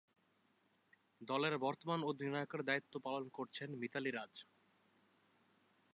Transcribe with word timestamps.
দলের 1.21 1.55
বর্তমান 1.57 1.99
অধিনায়কের 2.03 2.61
দায়িত্ব 2.63 2.93
পালন 3.05 3.25
করছেন 3.29 3.69
মিতালী 3.75 4.11
রাজ। 4.11 4.33